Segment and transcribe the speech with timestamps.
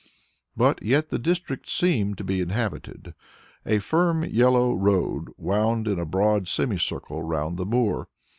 [0.57, 3.13] But yet the district seemed to be inhabited.
[3.67, 8.07] A firm yellow road wound in a broad semicircle round the moor.